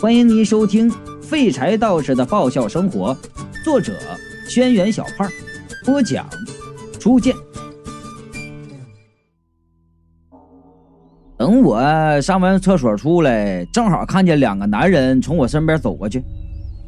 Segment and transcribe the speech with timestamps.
[0.00, 0.90] 欢迎您收听
[1.20, 3.14] 《废柴道士的爆笑生活》，
[3.62, 3.92] 作者：
[4.48, 5.28] 轩辕小胖，
[5.84, 6.26] 播讲：
[6.98, 7.34] 初见。
[11.36, 16.24] 等我上完厕所出来，正好看见两个男人从我身边走过去，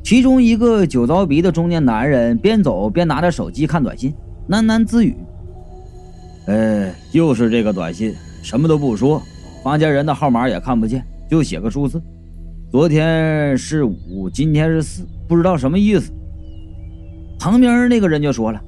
[0.02, 4.14] 其中一个酒糟鼻的中年男人边走边拿着手机看短信，
[4.48, 5.14] 喃喃自语
[6.48, 9.20] ：“哎，又是这个短信，什么都不说，
[9.62, 12.02] 房间人的号码也看不见，就写个数字。”
[12.73, 16.10] 昨天是五，今天是四，不知道什么意思。
[17.38, 18.59] 旁边那个人就说了：“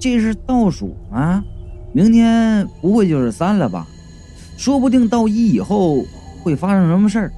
[0.00, 1.42] 这是倒数啊，
[1.92, 3.84] 明天不会就是三了吧？
[4.56, 6.04] 说不定到一以后
[6.44, 7.32] 会发生什么事儿。”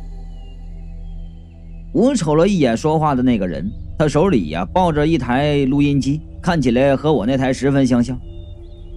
[1.94, 3.66] 我瞅了一眼说话的那个人，
[3.98, 8.20] 他手里呀抱着一台录音机，看起来和我那台十分相像。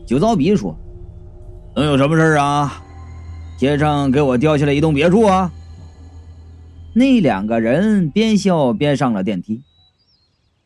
[0.05, 0.77] 酒糟鼻说
[1.73, 2.83] ：“能有什么事儿啊？
[3.57, 5.49] 天上给我掉下来一栋别墅啊？”
[6.97, 9.61] 那两个人边笑边上了电梯。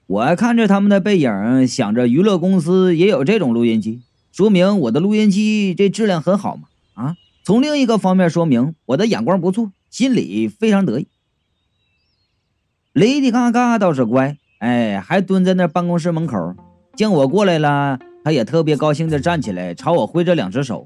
[0.08, 4.02] 我看着他们的背影，想着娱乐公司也有这种录音机，
[4.32, 6.70] 说明我的录音机这质量很好嘛。
[6.94, 11.08] 啊，从另一个方面说明我的眼光不错，心里非常得意。
[12.94, 16.56] Lady Gaga 倒是乖，哎，还蹲在那办公室门口，
[16.96, 20.86] 见我过来了，他也特别高兴的站起来，朝我挥着两只手。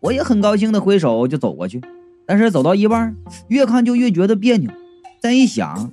[0.00, 1.80] 我也很高兴的挥手就走过去。
[2.26, 3.16] 但是走到一半，
[3.48, 4.70] 越看就越觉得别扭。
[5.20, 5.90] 再一想，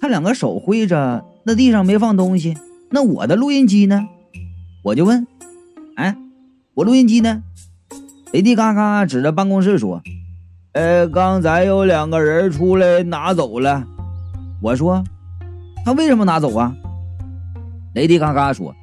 [0.00, 2.56] 他两个手挥着，那地上没放东西，
[2.90, 4.06] 那我的录音机呢？
[4.84, 5.26] 我就问
[5.96, 6.16] ：“哎，
[6.74, 7.42] 我录音机呢？”
[8.32, 10.02] 雷迪嘎嘎指着办公室说
[10.72, 13.86] ：“呃，刚才有两个人出来拿走了。”
[14.62, 15.02] 我说
[15.84, 16.74] ：“他为什么拿走啊？”
[17.94, 18.74] 雷迪嘎嘎说：“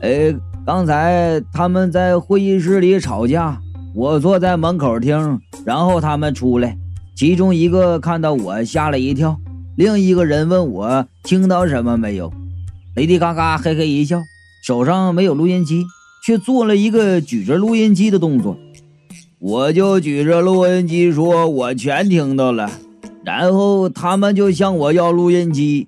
[0.00, 0.32] 呃，
[0.64, 3.60] 刚才他们在会议室里吵架。”
[3.94, 6.76] 我坐在门口听，然后他们出来，
[7.16, 9.38] 其中一个看到我吓了一跳，
[9.76, 12.32] 另一个人问我听到什么没有。
[12.96, 14.20] 雷迪嘎嘎嘿嘿一笑，
[14.66, 15.84] 手上没有录音机，
[16.24, 18.56] 却做了一个举着录音机的动作。
[19.38, 22.70] 我就举着录音机说，我全听到了，
[23.24, 25.86] 然后他们就向我要录音机，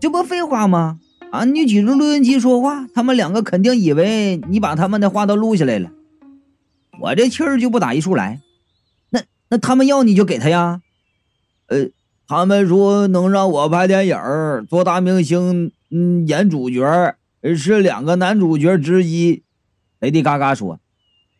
[0.00, 0.98] 这不废话吗？
[1.30, 5.90] 啊，你举着录音机说话，他们两个肯定以为你把他们的话都录下来了。
[7.02, 8.40] 我这气儿就不打一处来，
[9.10, 10.80] 那那他们要你就给他呀？
[11.66, 11.88] 呃，
[12.28, 14.16] 他们说能让我拍电影
[14.70, 17.16] 做大明星，嗯，演主角
[17.56, 19.42] 是两个男主角之一。
[19.98, 20.78] 雷迪嘎嘎说，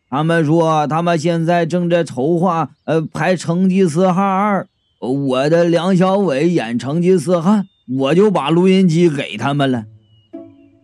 [0.09, 4.67] 他们说他们现在正在筹划，呃，拍《成吉思汗二》，
[5.07, 7.69] 我的梁小伟演成吉思汗，
[7.99, 9.85] 我就把录音机给他们了。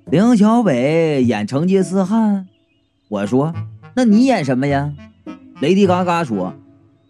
[0.05, 2.47] 梁小伟演成吉思汗，
[3.09, 3.53] 我说。
[3.95, 4.91] 那你演什么呀？
[5.59, 6.53] 雷迪嘎嘎说：“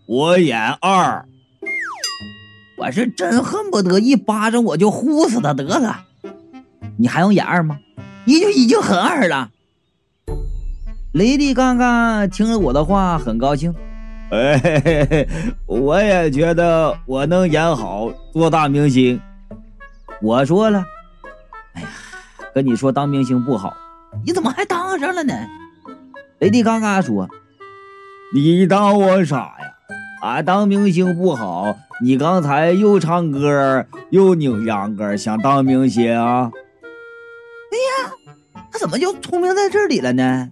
[0.08, 1.26] 我演二。”
[2.80, 6.06] 我是真恨不得一巴掌我就呼死他得了。
[6.98, 7.78] 你还用演二吗？
[8.26, 9.50] 你就已经很二了。
[11.12, 13.76] 雷迪嘎嘎听了我的话很高兴。
[14.32, 14.80] 哎嘿
[15.10, 15.30] 嘿，
[15.66, 19.20] 我也觉得我能演好，做大明星。
[20.22, 20.86] 我说了，
[21.74, 21.88] 哎呀，
[22.54, 23.76] 跟你说当明星不好，
[24.26, 25.34] 你怎么还当上了呢？
[26.40, 27.28] 雷迪嘎嘎说
[28.34, 29.74] ：“你当我傻呀？
[30.22, 31.76] 啊，当明星不好。
[32.02, 36.10] 你刚才又唱歌又扭秧歌，想当明星？
[36.10, 38.14] 哎呀，
[38.72, 40.50] 他怎么就聪明在这里了呢？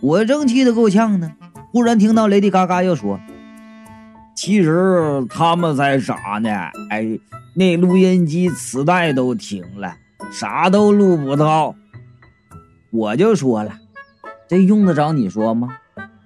[0.00, 1.30] 我正气得够呛呢，
[1.70, 3.20] 忽然听到雷迪嘎嘎又说
[4.34, 6.50] ：‘其实他们才傻呢。
[6.90, 7.06] 哎，
[7.54, 9.94] 那录音机磁带都停了，
[10.32, 11.76] 啥都录不到。’”
[12.92, 13.78] 我就说了，
[14.46, 15.78] 这用得着你说吗？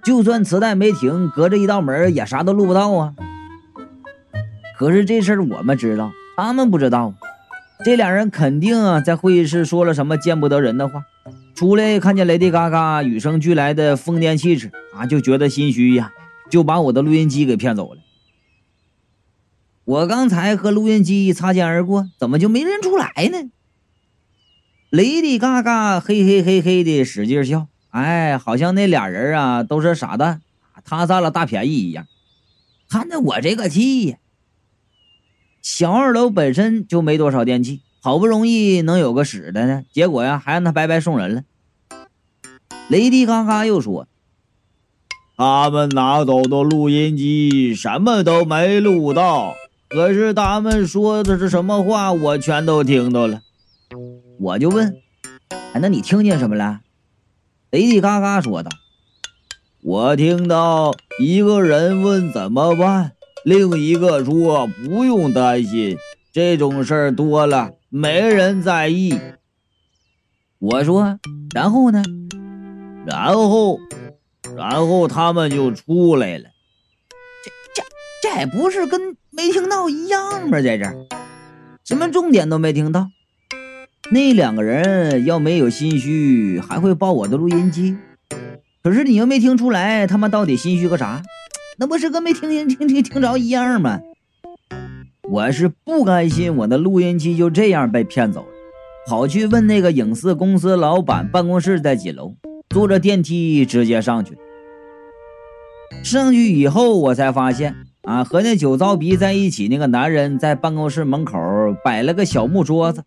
[0.03, 3.13] 就算磁带没停，隔着一道门也啥都录不到啊。
[4.77, 7.13] 可是这事儿我们知道，他们不知道。
[7.85, 11.05] 这俩人肯定啊，在会议室说了什么见不得人的话，
[11.55, 16.11] 出来看见雷迪嘎嘎与生俱来的疯癫气质啊，就觉得心虚呀，
[16.49, 18.01] 就把我的录音机给骗走了。
[19.85, 23.49] 我刚才和录音机擦肩而过，怎么就没认出来呢？
[24.97, 30.41] 雷迪嘎嘎嘿嘿嘿嘿的使劲笑，哎，好像那俩人啊都是傻蛋，
[30.83, 32.07] 他占了大便宜一样。
[32.89, 34.17] 看着我这个气呀！
[35.61, 41.43] 小二楼本身就没多少电器，好不容易能有个使的呢，结果呀还让他白白送人了。
[42.87, 44.07] 雷迪嘎嘎又说
[45.37, 49.53] ：“他们拿走的录音机什么都没录到，
[49.89, 53.41] 可是他们说的是什么话，我全都听到了。”
[54.39, 55.01] 我就问
[55.73, 56.81] ：“哎，那你听见什么了？”
[57.71, 58.69] 雷迪嘎嘎说道
[59.83, 63.13] ：“我听到一个人问怎么办，
[63.43, 65.97] 另一个说不用担心，
[66.31, 69.19] 这种事儿多了，没人在意。
[70.59, 71.19] 我说，
[71.53, 72.03] 然后呢？
[73.05, 73.79] 然后，
[74.55, 76.45] 然后他们就出来了。
[77.73, 77.81] 这
[78.21, 80.61] 这这不是跟没听到一样吗？
[80.61, 80.95] 在这儿，
[81.83, 83.09] 什么重点都没听到。
[84.09, 87.97] 那两个人要没有心虚，还会爆我的录音机。
[88.81, 91.21] 可是你又没听出来，他们到底心虚个啥？
[91.77, 93.99] 那不是跟没听听听听听着一样吗？
[95.29, 98.47] 我是不甘心我的录音机就这样被骗走了，
[99.09, 102.33] 跑去问那个影视公司老板办公室在几楼，
[102.69, 104.37] 坐着电梯直接上去。
[106.01, 111.37] 上去以后，我才发现啊，和那酒糟鼻在一起那个男人在办公室门口
[111.83, 113.03] 摆了个小木桌子。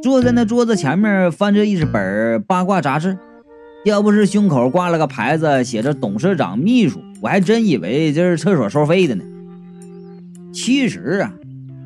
[0.00, 3.18] 坐在那桌子前面翻着一本八卦杂志，
[3.84, 9.24] 要不是胸口挂了个牌子写着“董事长秘书”，我还真以为这是厕所收费的呢。
[10.52, 11.34] 其实啊，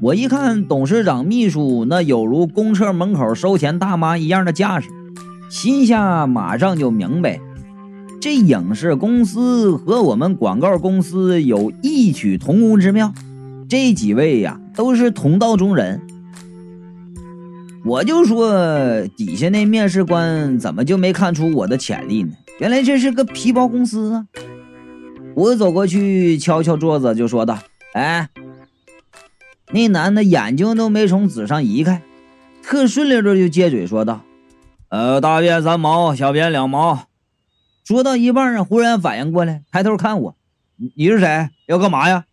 [0.03, 4.88] 我一看董事长秘书那有如公厕门口收钱大妈一样的架势，
[5.49, 7.41] 心下马上就明白，
[8.20, 13.14] 这影视公司和我们广告公司有异曲同工之妙。
[13.70, 16.03] 这几位呀，都是同道中人。
[17.84, 22.32] 我就说底下那面试官怎么就没看出我的潜力呢？
[22.61, 24.26] 原来这是个皮包公司啊！
[25.34, 27.58] 我走过去敲敲桌子，就说道
[27.94, 28.29] ：“哎，
[29.73, 32.02] 那男的眼睛都没从纸上移开，
[32.62, 34.23] 特顺溜的就接嘴说道
[34.88, 37.06] ：‘呃，大便三毛，小便两毛。’
[37.85, 40.37] 说到一半啊，忽然反应过来，抬头看我
[40.96, 41.50] ：‘你是谁？
[41.67, 42.26] 要干嘛呀？’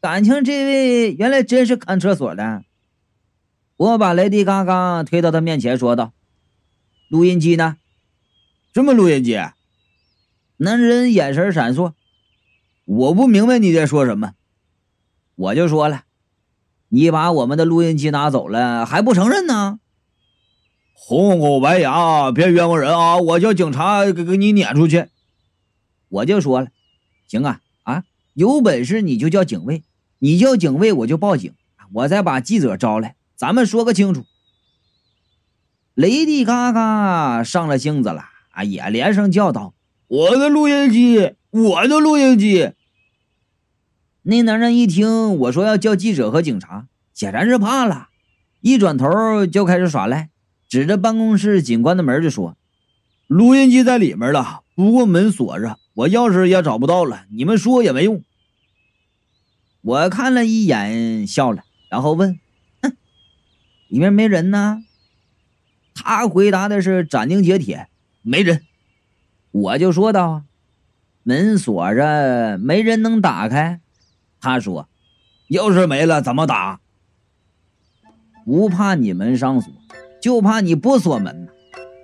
[0.00, 2.62] 感情这位原来真是看厕所的。”
[3.76, 6.12] 我把雷迪嘎嘎推到他面前，说道
[7.10, 7.76] ：“录音机呢？
[8.72, 9.36] 什么录音机？”
[10.58, 11.92] 男人眼神闪烁，
[12.84, 14.34] 我不明白你在说什么。
[15.34, 16.04] 我就说了
[16.88, 19.80] ：“你把我们的录音机拿走了，还不承认呢？”
[20.94, 23.18] 红口白牙，别冤枉人啊！
[23.18, 25.08] 我叫警察给给你撵出去。
[26.08, 26.68] 我就说了
[27.26, 28.04] ：“行啊，啊，
[28.34, 29.82] 有本事你就叫警卫，
[30.20, 31.52] 你叫警卫我就报警，
[31.92, 34.24] 我再把记者招来。”咱们说个清楚。
[35.94, 39.74] 雷迪嘎嘎上了性子了啊，也连声叫道
[40.08, 42.72] ：“我的录音机，我的录音机！”
[44.22, 48.08] 那男人一听我说要叫记者和警察，显然是怕了，
[48.60, 50.30] 一转头就开始耍赖，
[50.68, 52.56] 指着办公室警官的门就说
[53.28, 58.22] ：“录音机在里面了，不过门锁着，我钥匙也找不到了，你们说也没用。”
[59.82, 62.40] 我看了一眼，笑了，然后问。
[63.94, 64.82] 里面没人呢，
[65.94, 67.86] 他回答的是斩钉截铁
[68.22, 68.62] ：“没人。”
[69.52, 70.42] 我就说道
[71.22, 73.80] ：“门锁着，没人能打开。”
[74.42, 74.88] 他说
[75.48, 76.80] ：“钥匙没了怎么打？
[78.44, 79.72] 不怕你门上锁，
[80.20, 81.46] 就怕你不锁门。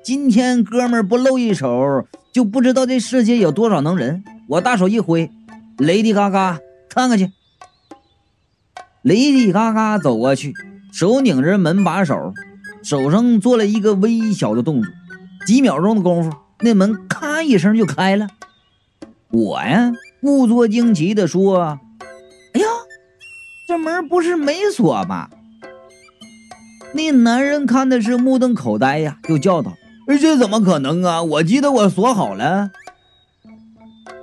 [0.04, 5.28] 今天哥们不露一手，就不知道这世界有多少能人。”我大手一挥
[5.76, 7.32] ：“雷迪嘎嘎，看看去。”
[9.02, 10.54] 雷迪嘎嘎走过去。
[10.92, 12.32] 手拧着门把手，
[12.82, 14.92] 手上做了一个微小的动作，
[15.46, 18.28] 几秒钟的功夫，那门咔一声就开了。
[19.30, 21.78] 我呀，故作惊奇的说
[22.54, 22.66] ：“哎呀，
[23.68, 25.28] 这门不是没锁吗？”
[26.92, 29.74] 那男人看的是目瞪口呆呀，就叫道
[30.20, 31.22] ：“这怎么可能啊？
[31.22, 32.70] 我记得我锁好了。”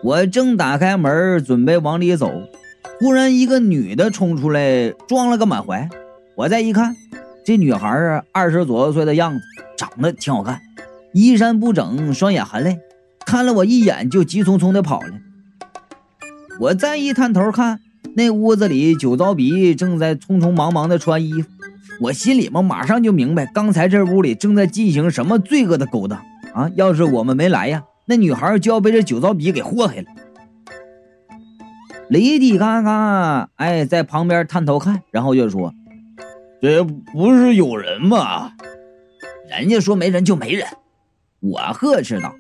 [0.03, 2.29] 我正打开门准备往里走，
[2.99, 5.89] 忽然一个女的冲出来，撞了个满怀。
[6.37, 6.95] 我再一看，
[7.43, 9.41] 这女孩啊，二十左右岁的样子，
[9.75, 10.61] 长得挺好看，
[11.11, 12.77] 衣衫不整，双眼含泪，
[13.25, 15.09] 看了我一眼就急匆匆的跑了。
[16.59, 17.79] 我再一探头看，
[18.15, 21.49] 那屋子里酒糟鼻正在匆匆忙忙的穿衣服，
[22.01, 26.19] 我心里面马上就明白，刚才这屋里正在进行什么罪恶的勾当
[26.53, 26.69] 啊！
[26.75, 30.05] 要是我们没来呀，那女孩就要被这酒糟鼻给祸害了。
[32.09, 35.73] 雷迪嘎嘎，哎，在旁边探头看，然后就说。
[36.61, 38.53] 这不是有人吗？
[39.49, 40.67] 人家说没人就没人。
[41.39, 42.33] 我呵斥道：“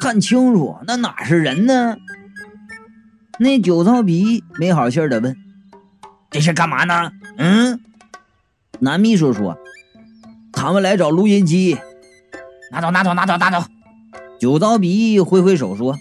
[0.00, 1.96] 看清楚，那哪是人呢？”
[3.40, 5.36] 那酒糟鼻没好气的问
[6.30, 7.80] ：“这是干嘛呢？”嗯，
[8.80, 9.56] 男秘书说
[10.52, 11.78] ：“他们来找录音机，
[12.70, 13.66] 拿走，拿走，拿走，拿走。”
[14.38, 15.96] 酒糟鼻挥挥手说：“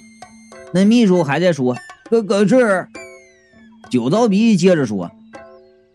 [0.73, 1.75] 那秘书还在说，
[2.09, 2.87] 可可是。”
[3.89, 5.11] 酒糟鼻接着说。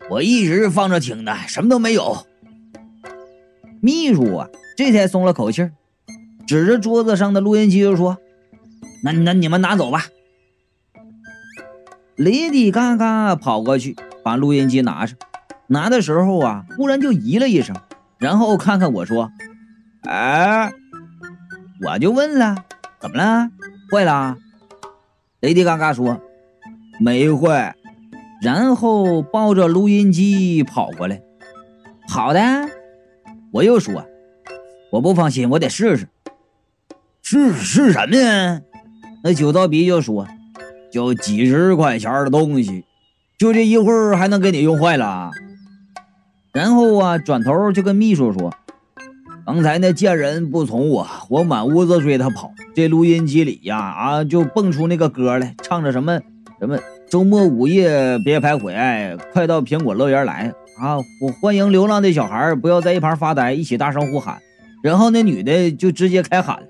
[0.09, 2.25] 我一直放着听的，什么都没有。
[3.81, 5.71] 秘书啊，这才松了口气儿，
[6.47, 8.17] 指着桌子上的录音机就说
[9.03, 10.05] ：“那那你们拿走吧。
[12.15, 15.17] 雷迪嘎嘎跑过去把录音机拿上，
[15.67, 17.75] 拿的时候啊，忽然就咦了一声，
[18.19, 19.31] 然后看看我说
[20.07, 20.71] ：“哎。”
[21.85, 22.63] 我就问了
[23.01, 23.49] ：“怎么了？
[23.91, 24.37] 坏了？”
[25.41, 26.21] 雷迪嘎嘎说
[27.01, 27.75] ：“没坏。”
[28.43, 31.21] 然后抱着录音机跑过来。
[32.09, 32.41] 好的，
[33.53, 34.05] 我又说
[34.91, 36.09] ：“我不放心，我得试试。”
[37.23, 38.61] 试试什么呀？
[39.23, 40.27] 那酒道鼻就说
[40.91, 42.83] ：“就几十块钱的东西，
[43.39, 45.31] 就这一会儿还能给你用坏了？”
[46.51, 48.53] 然后啊，转头就跟秘书说。
[49.45, 52.53] 刚才那贱人不从我，我满屋子追他跑。
[52.75, 56.19] 这录音机里呀，啊，就蹦出那个歌来，唱着什么
[56.59, 56.77] 什么
[57.13, 60.97] 周末午夜别徘徊，快到苹果乐园来啊！
[61.21, 64.41] 我欢迎流浪的小孩，不要在一旁发呆，一起大声呼喊。
[64.81, 66.63] 然后那女的就直接开喊。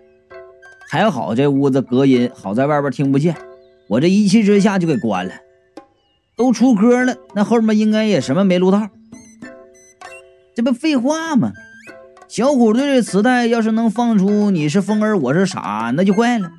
[0.90, 3.38] 还好这屋子隔音，好在外边听不见。
[3.88, 5.34] 我这一气之下就给关了。
[6.36, 8.90] 都出歌了，那后面应该也什么没录到。
[10.54, 11.54] 这不废话吗？
[12.28, 16.52] 小虎队的磁带要是能放出“你是风儿，我是傻”，那就怪了。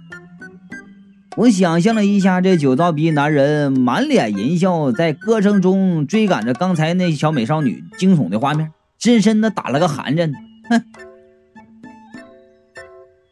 [1.36, 10.32] 我想象了一下，这酒糟鼻男人满脸淫笑，在歌声中追赶着刚才那小美少女惊悚的画面，深深的打了个寒颤。
[10.70, 10.84] 哼！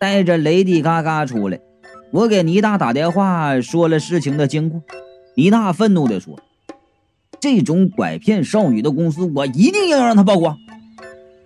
[0.01, 1.61] 带着雷迪嘎嘎出来，
[2.11, 4.83] 我给倪大打电话说了事情的经过。
[5.37, 6.41] 倪大愤怒地说
[7.39, 10.59] ：“这种拐骗少女的公司，我一定要让他曝光。”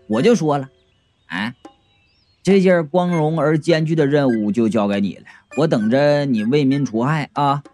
[0.09, 0.71] 我就说了。
[1.27, 1.55] 哎，
[2.47, 5.25] 这件光荣而艰巨的任务就交给你了，
[5.57, 7.65] 我等着你为民除害啊！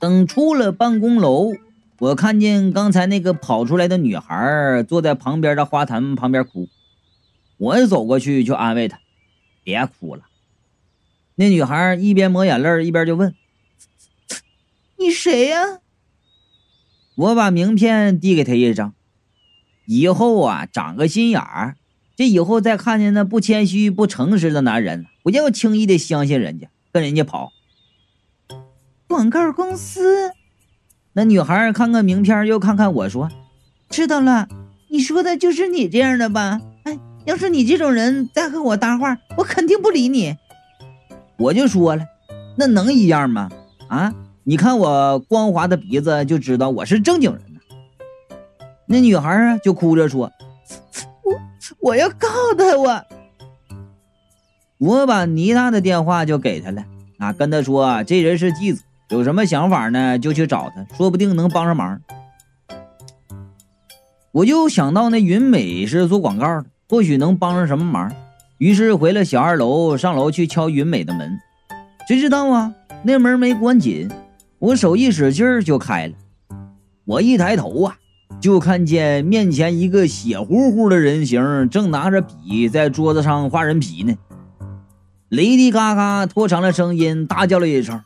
[0.00, 1.52] 等出了办公楼，
[2.00, 6.68] 我看见刚才那个跑出来的女孩坐在旁边的花坛旁边哭，
[7.58, 8.98] 我走过去就安慰她
[9.62, 10.22] ：“别哭了。”
[11.38, 13.36] 那女孩一边抹眼泪一边就问
[14.98, 15.78] ：“你谁呀？”
[17.14, 18.94] 我把名片递给她一张。
[19.86, 21.76] 以后啊，长个心眼儿，
[22.16, 27.52] 这以后再看见那不谦虚、不诚实的男人，不要轻易的相信人家，跟人家跑。
[29.08, 30.32] 广告公司，
[31.14, 33.30] 那女孩看看名片，又看看我说
[33.90, 34.48] ：“知道了，
[34.88, 36.60] 你说的就是你这样的吧？
[36.84, 40.36] 哎，要是你这种人再和我搭话，我肯定不理你。”
[41.38, 42.04] 我就说了，
[42.56, 43.50] 那能一样吗？
[43.88, 44.14] 啊，
[44.44, 47.42] 你看我光滑的鼻子，就知道我是正经人。
[48.86, 50.30] 那女孩啊，就哭着说
[51.24, 51.40] ：“我
[51.80, 52.28] 我要告
[52.58, 52.76] 他！
[52.76, 53.04] 我
[54.78, 56.84] 我把倪娜的电话就给他了
[57.18, 62.00] 啊，跟他说这人是继子，有什么想法呢，就去找他，说不定能帮上忙。”
[64.32, 68.10] 我就想到那云美是做广告的，或许能帮上什么忙，
[68.58, 71.38] 于是回了小二楼，上楼去敲云美的门。
[72.08, 74.10] 谁知道啊，那门没关紧，
[74.58, 76.14] 我手一使劲儿就开了。
[77.04, 77.98] 我一抬头啊。
[78.40, 84.14] 就看见面前一个血乎乎的人形，正拿着笔在桌子上画人皮呢。
[85.28, 88.02] 雷迪嘎嘎拖长了声音大叫了一声：“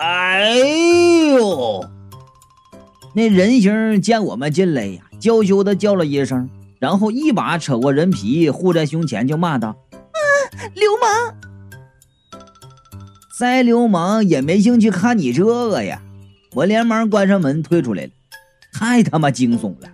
[0.00, 0.56] 哎
[1.36, 1.84] 呦！”
[3.16, 10.18] 那人形见我们进来呀，娇羞的叫了一声，然后一把扯过人皮护在胸前，就骂道：“啊，
[10.74, 11.34] 流氓！
[13.38, 16.02] 再流氓也没兴趣看你这个呀！”
[16.54, 18.10] 我连忙关上门退出来了。
[18.74, 19.88] 太他妈惊悚了！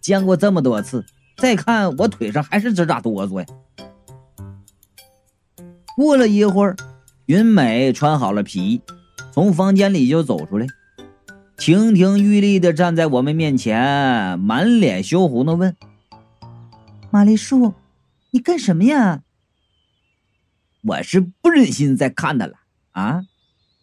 [0.00, 1.04] 见过这么多次，
[1.38, 3.46] 再看我腿上还是直打哆嗦呀。
[5.96, 6.76] 过了一会儿，
[7.26, 8.82] 云美穿好了皮衣，
[9.32, 10.66] 从房间里就走出来，
[11.56, 15.74] 亭亭玉立的站在我们面前，满脸羞红的问
[17.10, 17.74] ：“玛丽树，
[18.30, 19.22] 你干什么呀？”
[20.84, 22.54] 我是不忍心再看他了
[22.92, 23.24] 啊！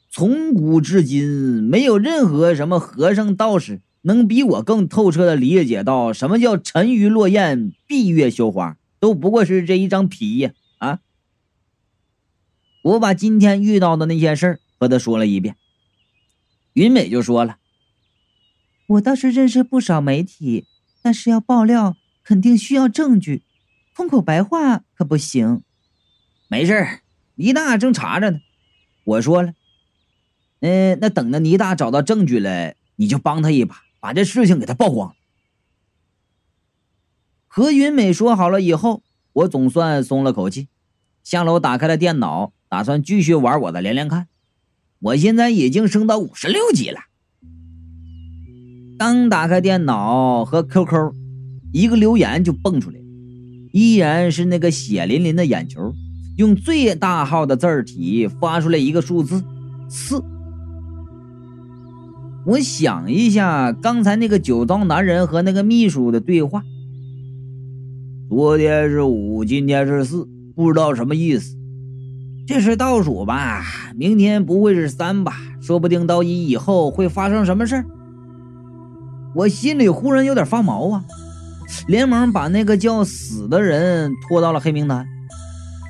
[0.09, 1.27] 从古至今，
[1.63, 3.81] 没有任何什么和尚道士。
[4.01, 10.51] 能比我更透彻的理解到什么叫沉鱼落雁、闭月羞花，都不过是这一张皮呀！
[10.77, 10.99] 啊！
[12.83, 15.55] 我把今天遇到的那些事儿和他说了一遍。
[16.73, 17.57] 云美就说了
[18.87, 20.65] ：“我倒是认识不少媒体，
[21.01, 23.41] 但是要爆料肯定需要证据，
[23.95, 25.63] 空口白话可不行。”
[26.47, 27.01] 没事儿，
[27.35, 28.39] 倪大正查着呢。
[29.03, 29.53] 我说了
[30.61, 35.13] ：“嗯，那等着倪大找到证据了，你就帮他一把。”把这事情给他曝光。
[37.47, 39.01] 和云美说好了以后，
[39.33, 40.67] 我总算松了口气，
[41.23, 44.27] 下楼打开了电脑，打算继续玩我的连连看。
[44.99, 46.99] 我现在已经升到五十六级了。
[48.99, 51.13] 刚打开电脑和 QQ，
[51.73, 52.99] 一个留言就蹦出来，
[53.71, 55.93] 依然是那个血淋淋的眼球，
[56.37, 59.43] 用最大号的字体发出来一个数字
[59.89, 60.23] 四。
[62.47, 66.63] 我想一下，刚才那个酒糟男人和那个秘书的对话。
[68.29, 70.25] 昨天是五，今天是四，
[70.55, 71.57] 不知道什么意思。
[72.47, 73.65] 这是倒数吧？
[73.97, 75.33] 明天不会是三吧？
[75.59, 77.85] 说不定到一以后会发生什么事儿。
[79.35, 81.03] 我心里忽然有点发毛啊，
[81.89, 85.05] 连忙把那个叫死的人拖到了黑名单。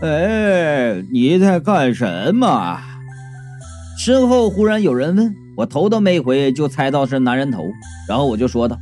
[0.01, 2.79] 哎，你在干什么？
[3.97, 7.63] 身后忽然有人问我，头都没回就猜到是男人头，
[8.07, 8.79] 然后我就说道：“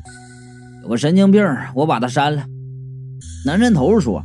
[0.83, 1.43] 有个神经病，
[1.73, 2.45] 我把他删了。”
[3.45, 4.23] 男人头说。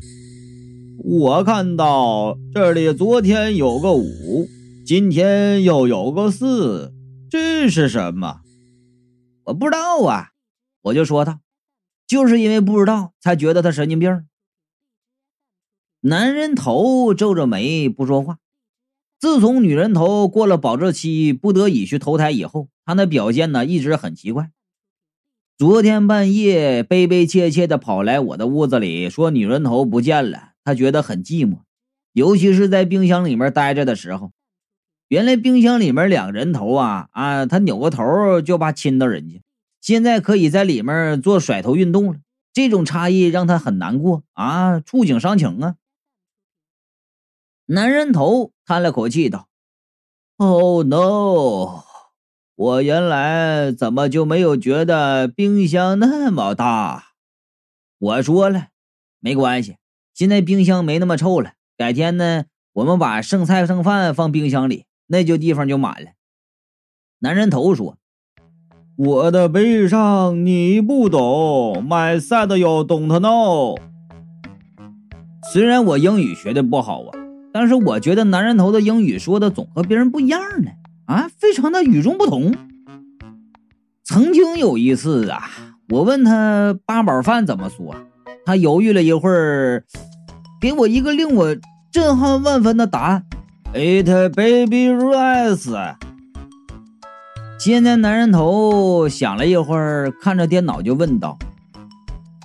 [1.03, 4.47] 我看到这里，昨天有个五，
[4.85, 6.93] 今天又有个四，
[7.31, 8.41] 这是什么？
[9.45, 10.29] 我不知道啊，
[10.83, 11.41] 我就说他，
[12.07, 14.27] 就是因为不知道，才觉得他神经病。
[16.03, 18.37] 男人头皱着眉不说话。
[19.21, 24.51] 自从女人头过了保质期，不得已去投胎以后，他那表现呢一直很奇怪。
[25.59, 30.53] 昨天半夜，悲悲切切的跑来我的屋子里，说女人头不见了。
[30.65, 31.59] 他觉得很寂寞，
[32.15, 34.33] 尤其是在冰箱里面待着的时候。
[35.09, 39.43] 原来冰箱里面两个人头啊啊，他扭个头就怕亲到人家。
[39.83, 42.21] 现在可以在里面做甩头运动了，
[42.55, 45.75] 这种差异让他很难过啊，触景伤情啊。
[47.67, 49.49] 男人头叹了口气道
[50.37, 51.83] ：“Oh no，
[52.55, 57.07] 我原来怎么就没有觉得冰箱那么大？”
[57.99, 58.69] 我说了，
[59.19, 59.79] 没关系。
[60.15, 66.11] 现在冰箱没那么臭了，改天呢，我们把剩菜剩饭放冰箱里，那就地方就满了。
[67.19, 67.99] 男人头说
[68.97, 73.77] ：“我的悲伤你不懂，My sad you don't know。”
[75.53, 77.11] 虽然我英语学的不好啊，
[77.53, 80.71] 但是我觉得男人头的英语说的总和别人不一样呢，
[81.07, 82.55] 啊，非常的与众不同。
[84.05, 85.51] 曾经有一次啊，
[85.89, 87.95] 我问他八宝饭怎么说。
[88.47, 89.85] 他犹豫了一会儿，
[90.61, 91.57] 给我一个令我
[91.93, 93.25] 震撼万分的答案
[93.75, 95.95] ：“Eat baby rice。”
[97.61, 101.39] 现在男人头想了一会儿，看着电脑就问道：“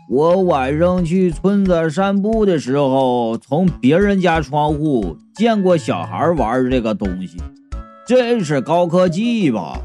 [0.07, 7.37] 我晚上去村子散步的时候，从别人家窗户见过小孩玩这个东西，
[8.07, 9.79] 这是高科技吧？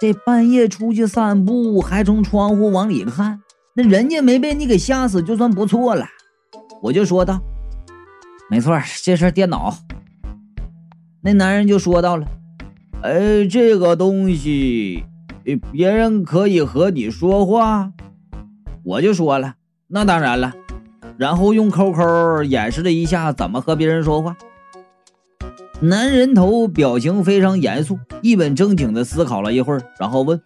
[0.00, 3.40] 这半夜出去散步，还从窗户往里看。”
[3.74, 6.06] 那人家没被你给吓死，就算不错了。
[6.82, 7.40] 我就说道
[8.48, 9.74] ：“没错，这是电脑。”
[11.24, 12.26] 那男人就说到了
[13.02, 15.02] ：“哎，这个东西，
[15.72, 17.90] 别人可以和你说话。”
[18.84, 19.54] 我就说了
[19.88, 20.52] ：“那当然了。”
[21.18, 24.36] 然后用 QQ 演示了一下怎么和别人说话。
[25.80, 30.40] 男人头表情非常严肃，一本正经的思考了一会儿，然后问：“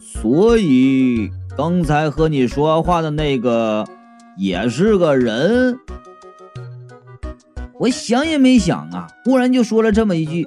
[0.00, 3.86] 所以？”刚才和你说话的那个
[4.36, 5.78] 也是个人，
[7.80, 10.46] 我想也没想啊，忽然就说了这么一句：“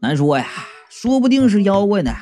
[0.00, 0.46] 难说呀，
[0.88, 2.12] 说不定是妖怪呢，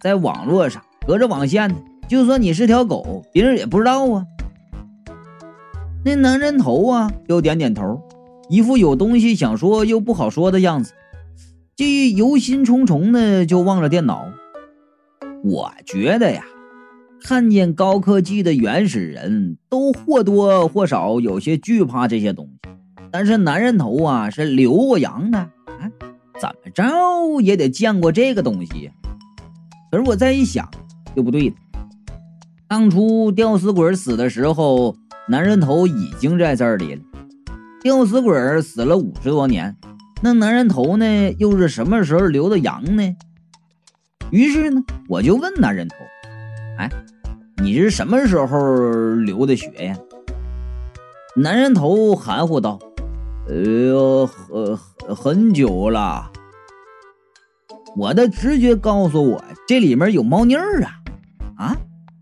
[0.00, 1.74] 在网络上隔着网线呢。
[2.08, 4.24] 就算你是条狗，别人也不知道啊。”
[6.04, 8.00] 那男人头啊，又点点头，
[8.48, 10.92] 一副有东西想说又不好说的样子，
[11.74, 14.24] 这忧心忡忡的就望着电脑。
[15.42, 16.44] 我觉得呀。
[17.22, 22.70] 看见高科技的原始人都或多或少有些惧怕这些东西，
[23.10, 25.50] 但是男人头啊是留过洋的，啊，
[26.40, 28.92] 怎么着也得见过这个东西。
[29.90, 30.70] 可是我再一想，
[31.16, 31.54] 就不对了。
[32.68, 34.96] 当初吊死鬼死的时候，
[35.28, 37.02] 男人头已经在这里了。
[37.82, 39.76] 吊死鬼死了五十多年，
[40.22, 43.16] 那男人头呢又是什么时候留的洋呢？
[44.30, 45.96] 于是呢，我就问男人头，
[46.78, 46.90] 哎。
[47.62, 48.58] 你是什么时候
[49.24, 49.96] 流的血呀？
[51.34, 52.78] 男人头含糊道
[53.48, 56.30] ：“呃，很很久了。”
[57.96, 61.00] 我的直觉告诉我，这里面有猫腻儿啊！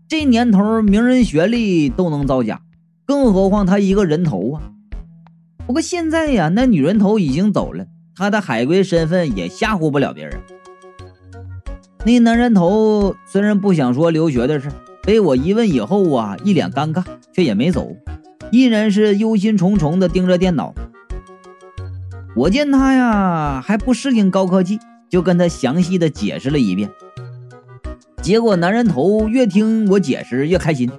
[0.07, 2.61] 这年头名人学历都能造假，
[3.05, 4.61] 更何况他一个人头啊！
[5.65, 10.39] 不过现在呀，那女人头已经走了，他的海归身份也吓唬不了别人。
[12.05, 14.71] 那男人头虽然不想说留学的事。
[15.01, 17.95] 被我一问以后啊，一脸尴尬，却也没走，
[18.51, 20.73] 依然是忧心忡忡地盯着电脑。
[22.35, 26.89] 我见他呀还不适应高科技，就跟他详细的解释了一遍。
[28.25, 30.89] 结果男人头越听我解释越开心，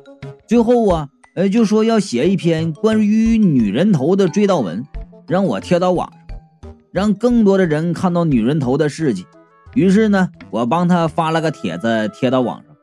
[0.46, 4.86] 最后啊，呃，就说要写一篇关于女人头的追悼文，
[5.26, 9.26] 让我贴到网上，让更多的人看到女人头的事迹。
[9.74, 12.76] 于是呢，我帮他发了个帖子贴到网上。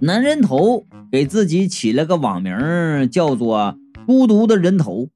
[0.00, 5.08] 男人头给自己起了个网名，叫做“孤独的人头”，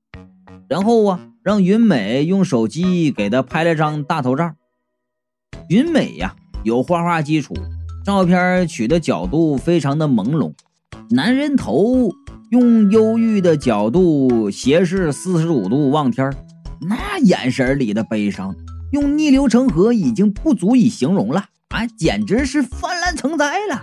[0.67, 4.55] 然后啊，让云美用手机给他拍了张大头照。
[5.69, 6.35] 云美呀，
[6.69, 7.55] 有画画基础，
[8.05, 10.53] 照片取的角度非常的朦胧。
[11.09, 12.13] 男人头
[12.51, 16.31] 用忧郁的角度斜视四十五度望天
[16.87, 18.55] 那眼神里的悲伤。
[18.93, 23.83] 用逆流成河已经不足以形容了啊，简直是泛滥成灾了。